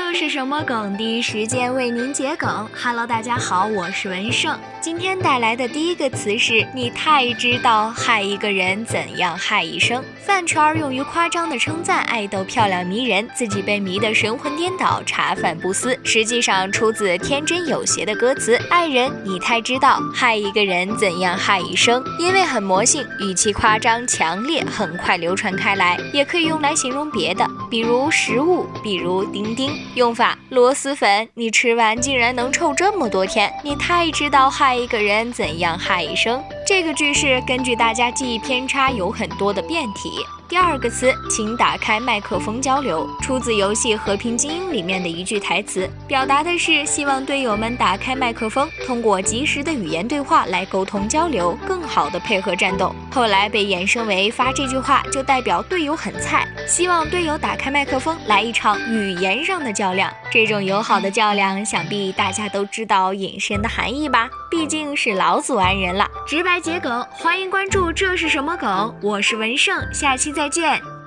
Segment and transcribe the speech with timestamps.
[0.00, 0.96] 这是什么梗？
[0.96, 2.66] 第一时间为您解梗。
[2.72, 4.58] Hello，大家好，我是文胜。
[4.80, 10.02] 今天带来的第一个词是“你太知道害一个人怎样害一生”。
[10.24, 15.98] 饭圈用于夸张的称赞爱豆漂亮迷人，自己被迷得神魂颠倒，茶饭不思。
[16.04, 25.98] 实际上出自天真有邪的歌词：“爱人，你太知道害一个人怎样害一生。”因为很魔性，语气夸张强烈，很快流传开来。
[26.14, 29.70] 也可以用来形容别的，比如食物，比如钉钉。
[29.94, 36.42] 用法：螺蛳粉，你吃完竟然能臭这么多天，你太知道害一个人怎样害一生。
[36.66, 40.10] 这个句式根据大家记忆偏差有很多的变体。
[40.48, 52.94] 第二个词，请打开麦克风交流，出自游戏《和平精英》里面的一句台词，表达的是希望队友们打开麦克风，通过及时的语言对话来沟通交流，更好的配合战斗。
[53.12, 60.10] 后来被衍生为发这句话就代表队友很菜，希望队友打开麦克风来一场语言上的较量。
[60.30, 64.30] 这种友好的较量，想必大家都知道隐身的含义吧？
[64.50, 67.92] 毕竟是老祖安人了，直白桔梗，欢迎关注。
[67.92, 68.94] 这是什么梗？
[69.02, 70.97] 我是文胜，下期再见。